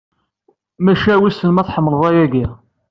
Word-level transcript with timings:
Maca 0.83 1.13
wisen 1.21 1.49
ma 1.53 1.63
tḥemmleḍ 1.67 2.01
ayagi? 2.09 2.45